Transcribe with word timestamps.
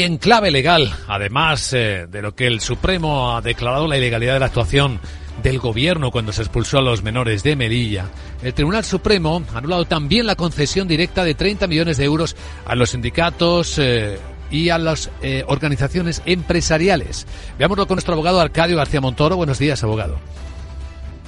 En 0.00 0.18
clave 0.18 0.52
legal, 0.52 0.94
además 1.08 1.72
eh, 1.72 2.06
de 2.08 2.22
lo 2.22 2.32
que 2.32 2.46
el 2.46 2.60
Supremo 2.60 3.36
ha 3.36 3.40
declarado 3.40 3.88
la 3.88 3.96
ilegalidad 3.96 4.34
de 4.34 4.38
la 4.38 4.46
actuación 4.46 5.00
del 5.42 5.58
gobierno 5.58 6.12
cuando 6.12 6.32
se 6.32 6.42
expulsó 6.42 6.78
a 6.78 6.82
los 6.82 7.02
menores 7.02 7.42
de 7.42 7.56
Melilla, 7.56 8.04
el 8.40 8.54
Tribunal 8.54 8.84
Supremo 8.84 9.42
ha 9.52 9.58
anulado 9.58 9.86
también 9.86 10.28
la 10.28 10.36
concesión 10.36 10.86
directa 10.86 11.24
de 11.24 11.34
30 11.34 11.66
millones 11.66 11.96
de 11.96 12.04
euros 12.04 12.36
a 12.64 12.76
los 12.76 12.90
sindicatos 12.90 13.76
eh, 13.80 14.20
y 14.52 14.68
a 14.68 14.78
las 14.78 15.10
eh, 15.20 15.42
organizaciones 15.48 16.22
empresariales. 16.26 17.26
Veámoslo 17.58 17.88
con 17.88 17.96
nuestro 17.96 18.14
abogado 18.14 18.40
Arcadio 18.40 18.76
García 18.76 19.00
Montoro. 19.00 19.34
Buenos 19.34 19.58
días, 19.58 19.82
abogado. 19.82 20.20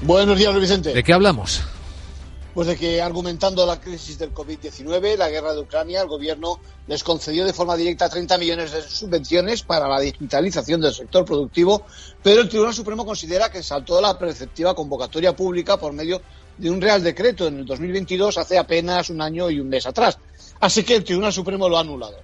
Buenos 0.02 0.38
días, 0.38 0.54
Luis 0.54 0.68
Vicente. 0.68 0.94
¿De 0.94 1.02
qué 1.02 1.12
hablamos? 1.12 1.64
Pues 2.52 2.66
de 2.66 2.76
que 2.76 3.00
argumentando 3.00 3.64
la 3.64 3.80
crisis 3.80 4.18
del 4.18 4.34
COVID-19, 4.34 5.16
la 5.16 5.30
guerra 5.30 5.54
de 5.54 5.60
Ucrania, 5.60 6.02
el 6.02 6.08
gobierno 6.08 6.58
les 6.88 7.04
concedió 7.04 7.44
de 7.44 7.52
forma 7.52 7.76
directa 7.76 8.08
30 8.08 8.38
millones 8.38 8.72
de 8.72 8.82
subvenciones 8.82 9.62
para 9.62 9.86
la 9.86 10.00
digitalización 10.00 10.80
del 10.80 10.92
sector 10.92 11.24
productivo, 11.24 11.86
pero 12.24 12.40
el 12.40 12.48
Tribunal 12.48 12.74
Supremo 12.74 13.06
considera 13.06 13.50
que 13.50 13.62
saltó 13.62 14.00
la 14.00 14.18
preceptiva 14.18 14.74
convocatoria 14.74 15.36
pública 15.36 15.76
por 15.76 15.92
medio 15.92 16.20
de 16.58 16.70
un 16.70 16.80
Real 16.80 17.02
Decreto 17.04 17.46
en 17.46 17.60
el 17.60 17.66
2022, 17.66 18.36
hace 18.36 18.58
apenas 18.58 19.10
un 19.10 19.22
año 19.22 19.48
y 19.48 19.60
un 19.60 19.68
mes 19.68 19.86
atrás. 19.86 20.18
Así 20.58 20.82
que 20.82 20.96
el 20.96 21.04
Tribunal 21.04 21.32
Supremo 21.32 21.68
lo 21.68 21.78
ha 21.78 21.82
anulado. 21.82 22.16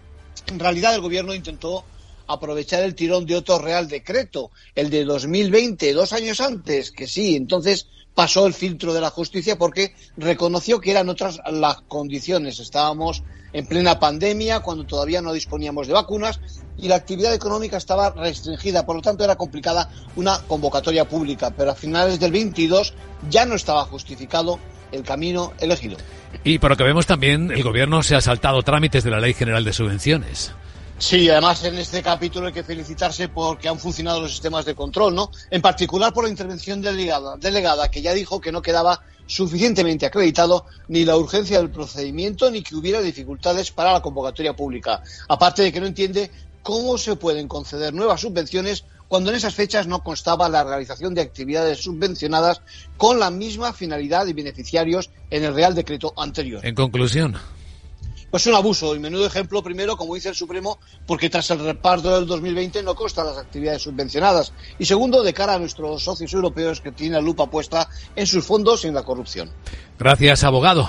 En 0.49 0.59
realidad, 0.59 0.95
el 0.95 1.01
gobierno 1.01 1.35
intentó 1.35 1.85
aprovechar 2.27 2.83
el 2.83 2.95
tirón 2.95 3.27
de 3.27 3.37
otro 3.37 3.59
Real 3.59 3.89
Decreto, 3.89 4.51
el 4.75 4.91
de 4.91 5.05
2020, 5.05 5.93
dos 5.93 6.13
años 6.13 6.41
antes, 6.41 6.91
que 6.91 7.07
sí, 7.07 7.37
entonces 7.37 7.89
pasó 8.15 8.47
el 8.47 8.55
filtro 8.55 8.95
de 8.95 9.01
la 9.01 9.11
justicia 9.11 9.59
porque 9.59 9.95
reconoció 10.17 10.81
que 10.81 10.91
eran 10.91 11.09
otras 11.11 11.39
las 11.53 11.83
condiciones. 11.83 12.59
Estábamos 12.59 13.23
en 13.53 13.67
plena 13.67 14.01
pandemia, 14.01 14.61
cuando 14.61 14.85
todavía 14.85 15.21
no 15.21 15.33
disponíamos 15.33 15.87
de 15.87 15.93
vacunas 15.93 16.41
y 16.79 16.89
la 16.89 16.97
actividad 16.97 17.35
económica 17.35 17.77
estaba 17.77 18.11
restringida, 18.11 18.87
por 18.87 18.97
lo 18.97 19.03
tanto 19.03 19.23
era 19.23 19.37
complicada 19.37 19.91
una 20.17 20.41
convocatoria 20.49 21.07
pública, 21.07 21.53
pero 21.57 21.71
a 21.71 21.75
finales 21.75 22.19
del 22.19 22.33
22 22.33 22.95
ya 23.31 23.45
no 23.45 23.55
estaba 23.55 23.85
justificado 23.85 24.59
el 24.93 25.03
camino 25.03 25.53
elegido. 25.61 25.99
Y 26.43 26.59
por 26.59 26.71
lo 26.71 26.77
que 26.77 26.85
vemos 26.85 27.07
también, 27.07 27.51
el 27.51 27.63
gobierno 27.63 28.03
se 28.03 28.15
ha 28.15 28.21
saltado 28.21 28.63
trámites 28.63 29.05
de 29.05 29.11
la 29.11 29.21
Ley 29.21 29.35
General 29.35 29.65
de 29.65 29.73
Subvenciones. 29.73 30.53
Sí, 30.99 31.29
además 31.29 31.63
en 31.65 31.77
este 31.77 32.03
capítulo 32.03 32.47
hay 32.47 32.55
que 32.55 32.65
felicitarse 32.65 33.29
porque 33.29 33.69
han 33.69 33.79
funcionado 33.79 34.21
los 34.21 34.31
sistemas 34.31 34.65
de 34.65 34.75
control, 34.75 35.15
¿no? 35.15 35.31
En 35.51 35.61
particular 35.61 36.13
por 36.13 36.25
la 36.25 36.31
intervención 36.31 36.81
delegada, 36.81 37.37
delegada 37.37 37.91
que 37.91 38.01
ya 38.01 38.15
dijo 38.15 38.41
que 38.41 38.51
no 38.51 38.63
quedaba 38.63 39.03
suficientemente 39.27 40.07
acreditado 40.07 40.65
ni 40.89 41.05
la 41.05 41.17
urgencia 41.17 41.59
del 41.59 41.71
procedimiento 41.71 42.51
ni 42.51 42.63
que 42.63 42.77
hubiera 42.77 43.03
dificultades 43.03 43.71
para 43.73 43.93
la 43.93 44.01
convocatoria 44.01 44.57
pública. 44.57 45.03
Aparte 45.29 45.63
de 45.63 45.73
que 45.73 45.81
no 45.81 45.87
entiende 45.87 46.31
cómo 46.63 46.97
se 46.97 47.17
pueden 47.17 47.47
conceder 47.47 47.93
nuevas 47.93 48.23
subvenciones 48.23 48.85
cuando 49.07 49.31
en 49.31 49.37
esas 49.37 49.55
fechas 49.55 49.87
no 49.87 50.03
constaba 50.03 50.49
la 50.49 50.65
realización 50.65 51.15
de 51.15 51.21
actividades 51.21 51.83
subvencionadas 51.83 52.63
con 52.97 53.21
la 53.21 53.31
misma 53.31 53.73
finalidad 53.73 54.27
y 54.27 54.33
beneficiarios 54.33 55.11
en 55.31 55.45
el 55.45 55.55
Real 55.55 55.75
Decreto 55.75 56.13
anterior. 56.17 56.65
En 56.65 56.75
conclusión, 56.75 57.37
pues 58.37 58.47
un 58.49 58.55
abuso 58.55 58.95
y 58.95 58.99
menudo 58.99 59.25
ejemplo 59.25 59.63
primero, 59.63 59.97
como 59.97 60.15
dice 60.15 60.29
el 60.29 60.35
Supremo, 60.35 60.79
porque 61.07 61.31
tras 61.31 61.51
el 61.53 61.59
reparto 61.59 62.15
del 62.15 62.27
2020 62.27 62.83
no 62.83 62.95
constan 62.95 63.25
las 63.25 63.39
actividades 63.39 63.81
subvencionadas 63.81 64.53
y 64.79 64.85
segundo, 64.85 65.23
de 65.23 65.33
cara 65.33 65.55
a 65.55 65.59
nuestros 65.59 66.03
socios 66.03 66.35
europeos 66.35 66.83
que 66.83 66.93
tienen 66.93 67.15
la 67.15 67.23
lupa 67.23 67.49
puesta 67.49 67.89
en 68.15 68.27
sus 68.27 68.45
fondos 68.45 68.85
y 68.85 68.89
en 68.89 68.95
la 68.95 69.05
corrupción. 69.05 69.51
Gracias, 69.99 70.45
abogado. 70.45 70.85